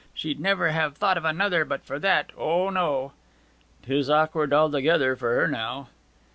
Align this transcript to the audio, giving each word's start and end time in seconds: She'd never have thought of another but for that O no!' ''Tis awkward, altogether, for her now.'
She'd 0.15 0.39
never 0.39 0.71
have 0.71 0.97
thought 0.97 1.19
of 1.19 1.25
another 1.25 1.63
but 1.63 1.85
for 1.85 1.99
that 1.99 2.31
O 2.35 2.71
no!' 2.71 3.11
''Tis 3.83 4.09
awkward, 4.09 4.51
altogether, 4.51 5.15
for 5.15 5.35
her 5.35 5.47
now.' 5.47 5.89